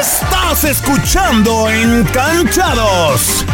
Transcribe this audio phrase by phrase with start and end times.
[0.00, 3.44] Estás escuchando Encanchados.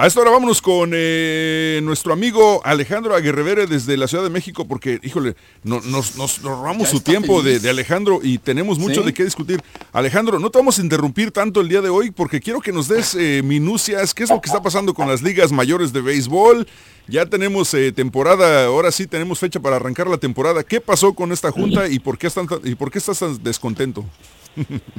[0.00, 4.66] A esta hora vámonos con eh, nuestro amigo Alejandro Aguirrevere desde la Ciudad de México,
[4.66, 9.06] porque, híjole, no- nos, robamos su tiempo de, Alejandro y tenemos mucho Sí.
[9.06, 9.60] de qué discutir.
[9.92, 12.88] Alejandro, no te vamos a interrumpir tanto el día de hoy porque quiero que nos
[12.88, 16.66] des eh, minucias, qué es lo que está pasando con las ligas mayores de béisbol.
[17.06, 20.62] Ya tenemos eh, temporada, ahora sí tenemos fecha para arrancar la temporada.
[20.62, 24.06] ¿Qué pasó con esta junta y por qué, están y por qué estás tan descontento?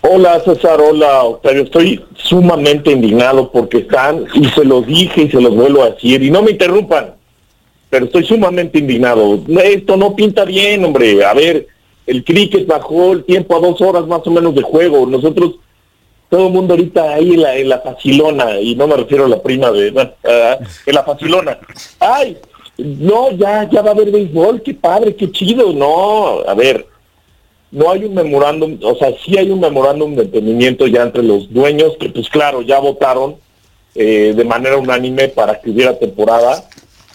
[0.02, 5.42] Hola César, hola Octavio, estoy sumamente indignado porque están, y se los dije y se
[5.42, 7.16] los vuelvo a decir, y no me interrumpan,
[7.90, 9.40] pero estoy sumamente indignado.
[9.64, 11.26] Esto no pinta bien, hombre.
[11.26, 11.68] A ver,
[12.08, 15.06] el cricket bajó el tiempo a dos horas más o menos de juego.
[15.06, 15.56] Nosotros,
[16.30, 19.30] todo el mundo ahorita ahí en la, en la facilona, y no me refiero a
[19.30, 19.94] la prima de,
[20.24, 21.60] ah, en la facilona.
[22.00, 22.38] Ay,
[22.78, 25.74] no, ya, ya va a haber béisbol, qué padre, qué chido.
[25.74, 26.88] No, a ver,
[27.72, 31.52] no hay un memorándum, o sea, sí hay un memorándum de entendimiento ya entre los
[31.52, 33.38] dueños, que pues claro, ya votaron
[33.96, 36.66] eh, de manera unánime para que hubiera temporada.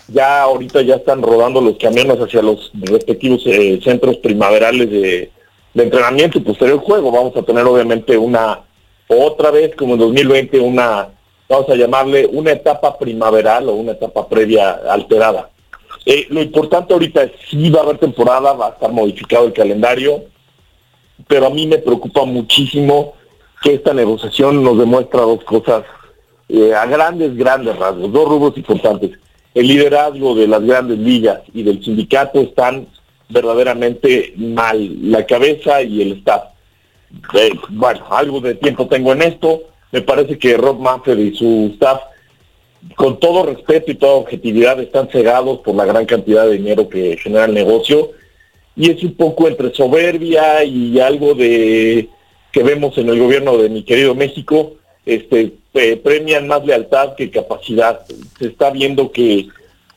[0.08, 5.30] Ya ahorita ya están rodando los camiones hacia los respectivos eh, centros primaverales de,
[5.74, 7.10] de entrenamiento y posterior juego.
[7.10, 8.60] Vamos a tener obviamente una,
[9.08, 11.08] otra vez como en 2020, una,
[11.48, 15.50] vamos a llamarle una etapa primaveral o una etapa previa alterada.
[16.06, 19.52] Eh, lo importante ahorita es si va a haber temporada, va a estar modificado el
[19.52, 20.24] calendario,
[21.28, 23.14] pero a mí me preocupa muchísimo
[23.62, 25.84] que esta negociación nos demuestra dos cosas
[26.48, 29.18] eh, a grandes, grandes rasgos, dos rubros importantes.
[29.54, 32.86] El liderazgo de las grandes ligas y del sindicato están
[33.28, 36.42] verdaderamente mal, la cabeza y el staff.
[37.34, 39.62] Eh, bueno, algo de tiempo tengo en esto,
[39.92, 42.02] me parece que Rob Manfred y su staff,
[42.94, 47.16] con todo respeto y toda objetividad, están cegados por la gran cantidad de dinero que
[47.16, 48.10] genera el negocio
[48.76, 52.08] y es un poco entre soberbia y algo de
[52.52, 55.54] que vemos en el gobierno de mi querido México, este
[56.02, 58.00] premian más lealtad que capacidad.
[58.38, 59.48] Se está viendo que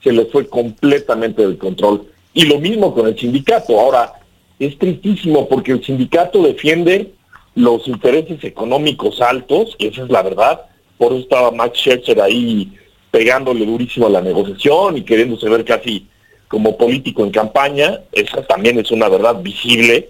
[0.04, 2.06] se les fue completamente del control.
[2.34, 3.80] Y lo mismo con el sindicato.
[3.80, 4.14] Ahora,
[4.60, 7.12] es tristísimo porque el sindicato defiende
[7.56, 10.62] los intereses económicos altos, y esa es la verdad.
[10.98, 12.74] Por eso estaba Max Scherzer ahí
[13.12, 16.08] pegándole durísimo a la negociación y queriéndose ver casi
[16.50, 20.10] como político en campaña, esa también es una verdad visible,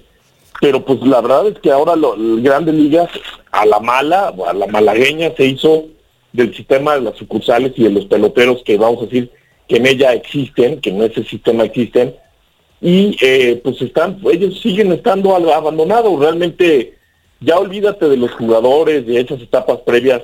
[0.60, 3.10] pero pues la verdad es que ahora lo, grandes ligas
[3.52, 5.86] a la mala, a la malagueña se hizo
[6.32, 9.32] del sistema de las sucursales y de los peloteros que vamos a decir
[9.68, 12.16] que en ella existen, que en ese sistema existen,
[12.82, 16.98] y eh, pues están, ellos siguen estando abandonados, realmente
[17.42, 20.24] ya olvídate de los jugadores, de esas etapas previas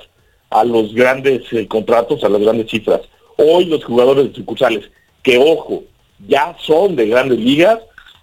[0.50, 3.02] a los grandes eh, contratos, a las grandes cifras.
[3.38, 4.90] Hoy los jugadores de sucursales,
[5.22, 5.84] que ojo,
[6.28, 7.80] ya son de grandes ligas,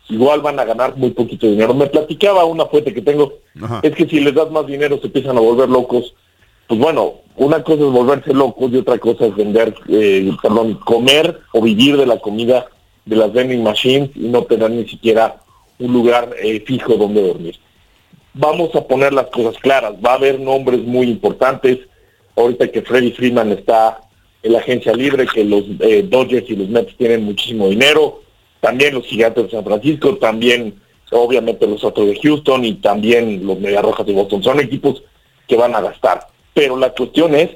[0.09, 1.75] igual van a ganar muy poquito dinero.
[1.75, 3.81] Me platicaba una fuente que tengo, Ajá.
[3.83, 6.15] es que si les das más dinero se empiezan a volver locos.
[6.67, 11.41] Pues bueno, una cosa es volverse locos y otra cosa es vender, eh, perdón, comer
[11.53, 12.67] o vivir de la comida
[13.05, 15.37] de las vending machines y no tener ni siquiera
[15.79, 17.59] un lugar eh, fijo donde dormir.
[18.35, 21.81] Vamos a poner las cosas claras, va a haber nombres muy importantes,
[22.37, 24.01] ahorita que Freddy Freeman está
[24.43, 28.23] en la agencia libre, que los eh, Dodgers y los Mets tienen muchísimo dinero,
[28.61, 30.75] también los Gigantes de San Francisco, también
[31.13, 34.43] obviamente los otros de Houston y también los Rojas de Boston.
[34.43, 35.03] Son equipos
[35.47, 36.27] que van a gastar.
[36.55, 37.51] Pero la cuestión es,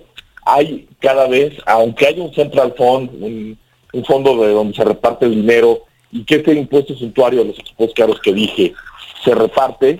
[0.45, 3.59] hay cada vez, aunque haya un Central Fund, un,
[3.93, 7.59] un fondo de donde se reparte el dinero y que este impuesto suntuario a los
[7.59, 8.75] equipos caros que dije
[9.25, 9.99] se reparte,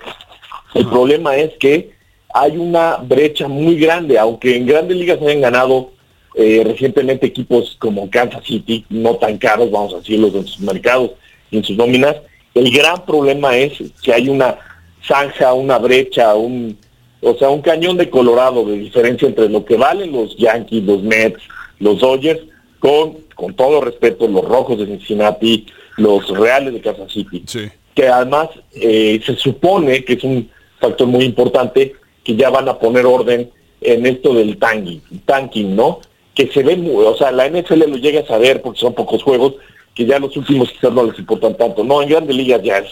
[0.75, 1.91] el problema es que
[2.33, 5.93] hay una brecha muy grande, aunque en grandes ligas hayan ganado
[6.39, 11.13] eh, recientemente equipos como Kansas City, no tan caros, vamos a decirlo, en sus mercados
[11.51, 12.17] y en sus nóminas,
[12.55, 13.73] el gran problema es
[14.03, 14.59] que hay una
[15.03, 16.77] zanja, una brecha, un,
[17.23, 21.03] o sea, un cañón de Colorado de diferencia entre lo que valen los Yankees, los
[21.03, 21.43] Mets,
[21.79, 22.41] los Dodgers,
[22.81, 25.67] con, con todo respeto, los Rojos de Cincinnati,
[25.97, 27.69] los Reales de Kansas City Sí.
[27.95, 32.79] que además eh, se supone que es un factor muy importante que ya van a
[32.79, 33.51] poner orden
[33.81, 36.01] en esto del tanking, tanking ¿no?
[36.37, 39.23] Que se ve, muy- o sea, la NFL lo llega a saber porque son pocos
[39.25, 39.55] juegos,
[39.95, 41.83] que ya los últimos quizás no les importan tanto.
[41.83, 42.91] No, en grandes ligas ya es.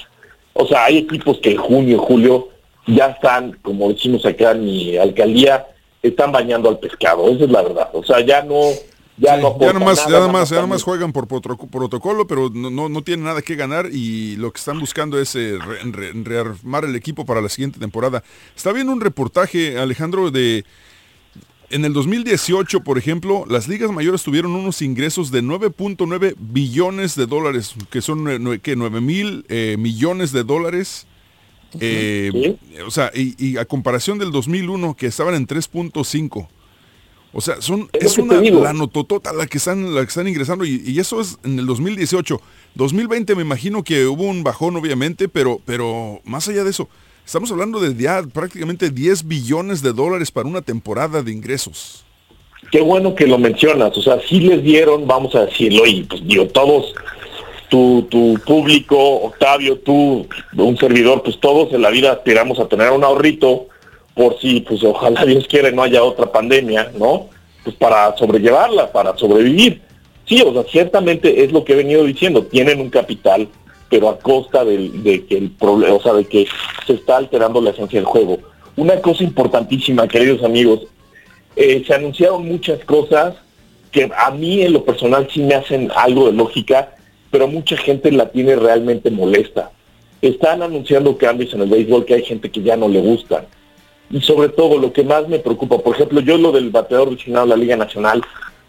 [0.54, 2.48] O sea, hay equipos que en junio, julio
[2.86, 5.66] ya están, como decimos acá en mi alcaldía,
[6.02, 7.28] están bañando al pescado.
[7.28, 7.90] Esa es la verdad.
[7.92, 8.60] O sea, ya no
[9.16, 13.42] ya, no ya nomás, nada, ya más, juegan por protocolo, pero no, no, tienen nada
[13.42, 15.56] que ganar y lo que están buscando es eh,
[16.24, 18.24] rearmar el equipo para la siguiente temporada.
[18.56, 20.64] Está viendo un reportaje, Alejandro, de...
[21.70, 27.26] En el 2018, por ejemplo, las ligas mayores tuvieron unos ingresos de 9.9 billones de
[27.26, 31.06] dólares, que son que 9 mil eh, millones de dólares.
[31.80, 32.56] Eh,
[32.86, 36.48] o sea, y, y, a comparación del 2001, que estaban en 3.5.
[37.36, 41.00] O sea, son, es, una la nototota la que están, la que están ingresando y,
[41.00, 42.40] eso es en el 2018.
[42.76, 46.88] 2020 me imagino que hubo un bajón obviamente, pero, pero más allá de eso,
[47.24, 52.04] estamos hablando de ya prácticamente 10 billones de dólares para una temporada de ingresos.
[52.70, 56.26] Qué bueno que lo mencionas, o sea, sí les dieron, vamos a decirlo, y pues
[56.26, 56.94] digo, todos,
[57.68, 60.26] tu, tu público, Octavio, tú,
[60.56, 63.68] un servidor, pues todos en la vida aspiramos a tener un ahorrito
[64.14, 67.28] por si, pues ojalá Dios quiere no haya otra pandemia, ¿no?
[67.62, 69.82] Pues para sobrellevarla, para sobrevivir.
[70.26, 73.48] Sí, o sea, ciertamente es lo que he venido diciendo, tienen un capital,
[73.94, 76.48] pero a costa de, que el problema, o sea, de que
[76.84, 78.38] se está alterando la esencia del juego.
[78.74, 80.80] Una cosa importantísima, queridos amigos,
[81.54, 83.36] eh, se anunciaron muchas cosas
[83.92, 86.96] que a mí en lo personal sí me hacen algo de lógica,
[87.30, 89.70] pero mucha gente la tiene realmente molesta.
[90.20, 93.46] Están anunciando cambios en el béisbol que hay gente que ya no le gustan
[94.10, 97.46] y sobre todo lo que más me preocupa, por ejemplo, yo lo del bateador designado
[97.46, 98.22] de la Liga Nacional,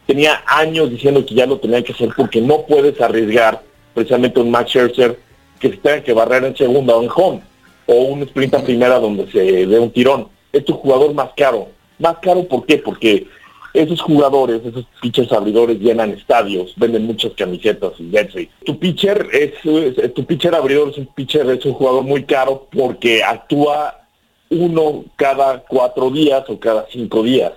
[0.06, 3.64] tenía años diciendo que ya lo tenían que hacer porque no puedes arriesgar
[3.96, 5.18] precisamente un Max Scherzer
[5.60, 7.42] que se tenga que barrer en segunda o en home,
[7.88, 10.28] o un sprint a primera donde se dé un tirón.
[10.54, 11.70] Es tu jugador más caro.
[11.98, 12.78] Más caro, ¿por qué?
[12.78, 13.26] Porque
[13.74, 18.50] esos jugadores, esos pitchers abridores llenan estadios, venden muchas camisetas y jersey.
[18.66, 22.68] Tu pitcher es, es, tu pitcher abridor es un pitcher, es un jugador muy caro
[22.72, 24.08] porque actúa
[24.50, 27.54] uno cada cuatro días o cada cinco días.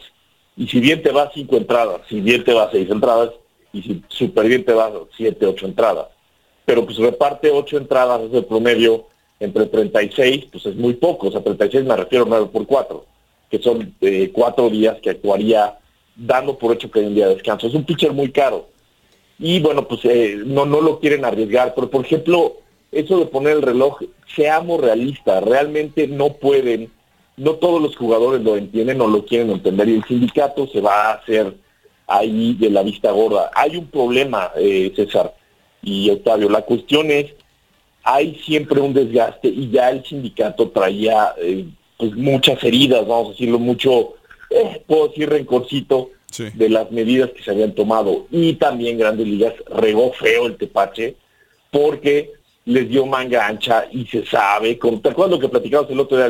[0.56, 3.30] Y si bien te va cinco entradas, si bien te va seis entradas,
[3.72, 6.06] y si súper bien te va siete, ocho entradas.
[6.68, 9.06] Pero pues reparte ocho entradas, es el promedio,
[9.40, 11.28] entre 36, pues es muy poco.
[11.28, 13.06] O sea, 36 me refiero a 9 por 4,
[13.50, 15.78] que son eh, cuatro días que actuaría
[16.14, 17.68] dando por hecho que hay un día de descanso.
[17.68, 18.68] Es un pitcher muy caro.
[19.38, 21.72] Y bueno, pues eh, no, no lo quieren arriesgar.
[21.74, 22.58] Pero por ejemplo,
[22.92, 24.02] eso de poner el reloj,
[24.36, 26.92] seamos realistas, realmente no pueden,
[27.38, 31.12] no todos los jugadores lo entienden o lo quieren entender y el sindicato se va
[31.12, 31.54] a hacer
[32.06, 33.50] ahí de la vista gorda.
[33.54, 35.32] Hay un problema, eh, César
[35.88, 37.26] y Octavio, la cuestión es,
[38.02, 43.30] hay siempre un desgaste y ya el sindicato traía eh, pues muchas heridas, vamos a
[43.32, 44.14] decirlo mucho,
[44.50, 46.10] eh, puedo decir rencorcito
[46.54, 51.16] de las medidas que se habían tomado y también Grandes Ligas regó feo el tepache
[51.70, 52.32] porque
[52.66, 56.18] les dio manga ancha y se sabe, con, ¿te acuerdas lo que platicamos el otro
[56.18, 56.28] día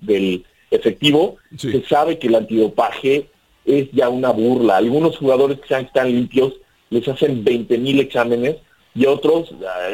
[0.00, 1.36] del, efectivo?
[1.56, 3.28] Se sabe que el antidopaje
[3.66, 4.78] es ya una burla.
[4.78, 6.54] Algunos jugadores que están limpios
[6.90, 8.56] les hacen 20 mil exámenes
[8.94, 9.50] y otros,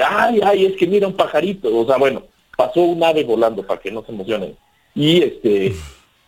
[0.06, 1.75] ay, ay, es que mira un pajarito.
[1.75, 2.25] O sea, bueno,
[2.56, 4.56] pasó un ave volando para que no se emocionen.
[4.94, 5.75] Y este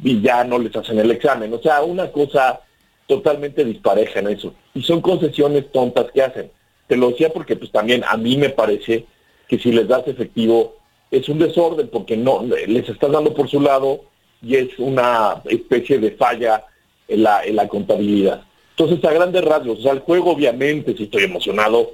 [0.02, 1.52] y ya no les hacen el examen.
[1.52, 2.60] O sea, una cosa
[3.06, 4.54] totalmente dispareja en eso.
[4.74, 6.50] Y son concesiones tontas que hacen.
[6.86, 9.06] Te lo decía porque pues también a mí me parece
[9.48, 10.76] que si les das efectivo
[11.10, 14.00] es un desorden porque no les estás dando por su lado
[14.40, 16.64] y es una especie de falla
[17.06, 18.42] en la, en la contabilidad.
[18.76, 21.92] Entonces, a grandes rasgos, o sea, el juego obviamente, si estoy emocionado,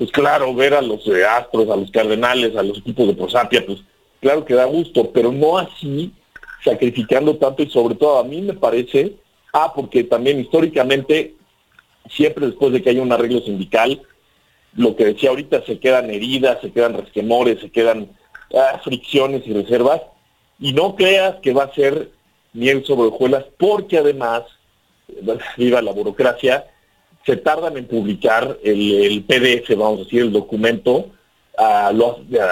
[0.00, 3.66] pues claro, ver a los eh, Astros, a los Cardenales, a los equipos de Prosapia,
[3.66, 3.80] pues
[4.18, 6.14] claro que da gusto, pero no así,
[6.64, 9.16] sacrificando tanto y sobre todo a mí me parece,
[9.52, 11.34] ah, porque también históricamente,
[12.08, 14.00] siempre después de que haya un arreglo sindical,
[14.74, 18.08] lo que decía ahorita, se quedan heridas, se quedan resquemores, se quedan
[18.54, 20.00] ah, fricciones y reservas.
[20.58, 22.10] Y no creas que va a ser
[22.54, 24.44] miel sobre hojuelas, porque además,
[25.58, 26.70] viva la burocracia,
[27.26, 31.10] se tardan en publicar el, PDF, vamos a decir, el documento,
[31.58, 31.92] a,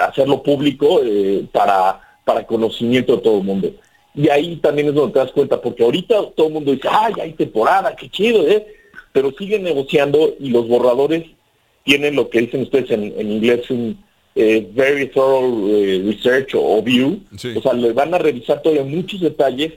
[0.07, 3.71] hacerlo público eh, para, para conocimiento de todo el mundo.
[4.13, 7.13] Y ahí también es donde te das cuenta, porque ahorita todo el mundo dice, ay,
[7.21, 8.65] hay temporada, qué chido, ¿eh?
[9.11, 11.25] Pero siguen negociando y los borradores
[11.83, 14.03] tienen lo que dicen ustedes en, inglés un
[14.35, 17.19] eh, very thorough eh, research o view.
[17.55, 19.73] O sea, les van a revisar todavía muchos detalles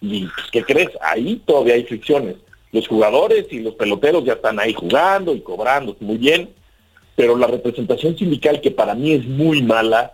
[0.00, 0.90] y, pues, ¿qué crees?
[1.00, 2.36] Ahí todavía hay fricciones.
[2.72, 6.50] Los jugadores y los peloteros ya están ahí jugando y cobrando muy bien,
[7.14, 10.12] pero la representación sindical que para mí es muy mala,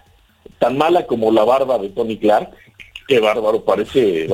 [0.58, 2.50] tan mala como la barba de Tony Clark,
[3.06, 4.28] que bárbaro parece,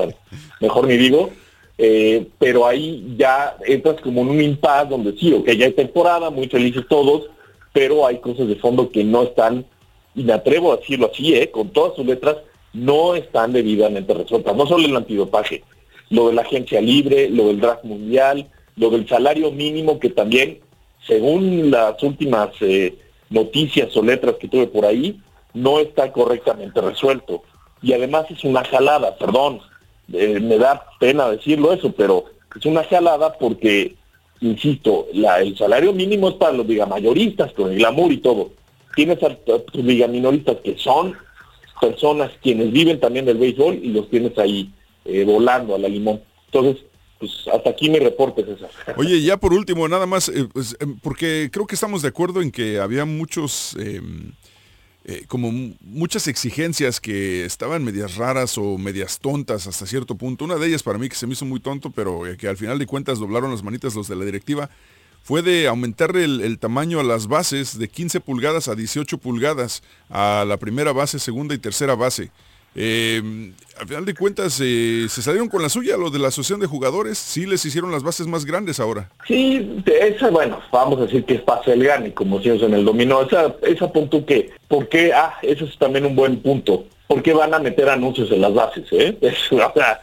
[0.61, 1.31] mejor ni digo,
[1.77, 6.31] eh, pero ahí ya entras como en un impasse donde sí, ok, ya hay temporada,
[6.31, 7.29] muy felices todos,
[7.73, 9.67] pero hay cosas de fondo que no están,
[10.15, 11.51] y me atrevo a decirlo así, ¿eh?
[11.51, 12.37] con todas sus letras,
[12.73, 14.57] no están debidamente resueltas.
[14.57, 15.63] No solo el antidopaje,
[16.11, 20.61] lo de la agencia libre, lo del draft mundial, lo del salario mínimo que también,
[21.07, 22.95] según las últimas eh,
[23.31, 25.21] noticias o letras que tuve por ahí,
[25.53, 27.43] no está correctamente resuelto.
[27.83, 29.61] Y además es una jalada, perdón,
[30.13, 33.95] eh, me da pena decirlo eso, pero es una jalada porque,
[34.41, 38.51] insisto, la, el salario mínimo es para los mayoristas con el glamour y todo.
[38.97, 41.15] Tienes a, tus minoristas que son
[41.81, 44.71] personas quienes viven también del béisbol y los tienes ahí
[45.05, 46.23] eh, volando a la limón.
[46.47, 46.85] Entonces,
[47.19, 48.71] pues hasta aquí mi reporte, César.
[48.97, 52.43] Oye, ya por último, nada más, eh, pues, em, porque creo que estamos de acuerdo
[52.43, 53.77] en que había muchos...
[53.79, 54.33] Em,
[55.07, 60.47] eh, como muchas exigencias que estaban medias raras o medias tontas hasta cierto punto.
[60.47, 62.79] Una de ellas para mí que se me hizo muy tonto, pero que al final
[62.79, 64.71] de cuentas doblaron las manitas los de la directiva,
[65.25, 70.45] fue de aumentar el, tamaño a las bases de 15 pulgadas a 18 pulgadas a
[70.47, 72.31] la primera base, segunda y tercera base.
[72.75, 76.61] Eh, al final de cuentas, eh, se salieron con la suya los de la asociación
[76.61, 79.11] de jugadores, sí les hicieron las bases más grandes ahora.
[79.27, 82.85] Sí, esa, bueno, vamos a decir que es pase el gane, como si en el
[82.85, 83.23] dominó.
[83.23, 85.13] Esa, esa punto que, ¿por qué?
[85.13, 86.87] Ah, eso es también un buen punto.
[87.07, 88.87] ¿Por qué van a meter anuncios en las bases?
[88.93, 89.19] Eh?
[89.51, 90.01] o sea,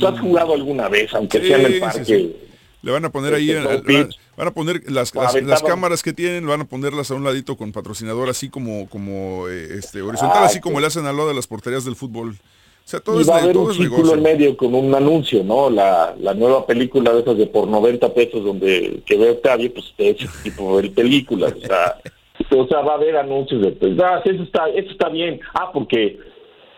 [0.00, 2.36] ¿tú has jugado alguna vez, aunque sea en el parque?
[2.80, 6.60] Le van a poner ahí, este, van a poner las, las, cámaras que tienen, van
[6.60, 10.78] a ponerlas a un ladito con patrocinador, así como, como eh, este, horizontal, así como
[10.78, 12.30] le hacen al lado de las porterías del fútbol.
[12.30, 15.68] O sea, todo y va a haber un círculo en medio con un anuncio, ¿no?
[15.68, 19.92] La, la nueva película de esas de por 90 pesos donde que ve Octavio, pues
[19.96, 21.98] te hecho tipo de películas, o sea,
[22.56, 25.40] o sea, va a haber anuncios de pues, ah, eso está, eso está bien.
[25.52, 26.16] Ah, porque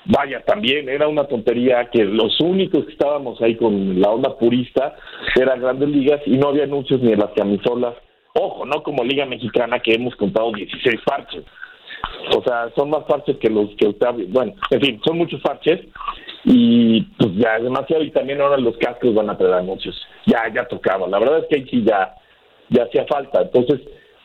[0.06, 4.96] vaya, también era una tontería que los únicos que estábamos ahí con la onda purista
[5.36, 7.94] eran grandes ligas y no había anuncios ni en las camisolas.
[8.34, 11.44] Ojo, no como Liga Mexicana que hemos contado 16 parches.
[12.36, 14.06] O sea, son más parches que los que usted...
[14.28, 15.80] Bueno, en fin, son muchos parches
[16.44, 20.00] y pues ya es demasiado y también ahora los cascos van a traer anuncios.
[20.26, 21.08] Ya, ya tocaba.
[21.08, 22.14] La verdad es que sí ya,
[22.68, 23.42] ya hacía falta.
[23.42, 23.80] Entonces,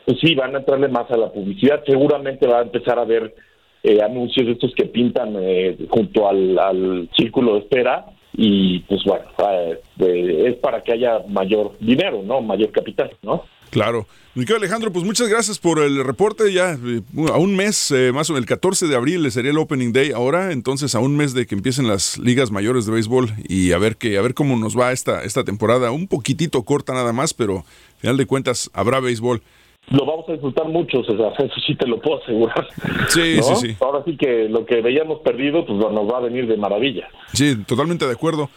[0.05, 1.83] pues sí, van a entrarle más a la publicidad.
[1.85, 3.33] Seguramente va a empezar a ver
[3.87, 9.25] eh, anuncios estos que pintan eh, junto al, círculo de espera y pues bueno,
[9.99, 12.41] eh, es para que haya mayor dinero, ¿no?
[12.41, 13.43] Mayor capital, ¿no?
[13.69, 14.07] Claro.
[14.33, 16.51] Miguel Alejandro, pues muchas gracias por el reporte.
[16.51, 20.11] Ya a un mes, más o menos el 14 de abril sería el Opening Day
[20.11, 23.77] ahora, entonces a un mes de que empiecen las ligas mayores de béisbol y a
[23.77, 27.35] ver que a ver cómo nos va esta esta temporada, un poquitito corta nada más,
[27.35, 29.43] pero al final de cuentas habrá béisbol
[29.91, 32.67] lo vamos a disfrutar mucho, César, eso sí te lo puedo asegurar.
[33.09, 33.77] Sí, sí, sí.
[33.79, 37.07] Ahora sí que lo que veíamos perdido, pues nos va a venir de maravilla.
[37.33, 38.49] Sí, totalmente de acuerdo.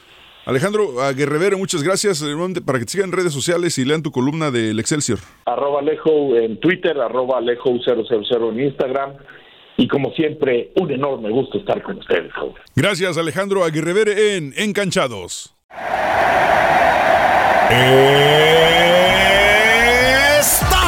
[0.47, 2.25] Alejandro Aguerrevere, muchas gracias.
[2.65, 5.19] Para que te sigan en redes sociales y lean tu columna del Excelsior.
[5.45, 9.13] Arroba Alejo en Twitter, arroba Alejo000 en Instagram.
[9.77, 12.33] Y como siempre, un enorme gusto estar con ustedes.
[12.75, 15.55] Gracias, Alejandro Aguerrevere en Encanchados.
[17.71, 18.38] Eh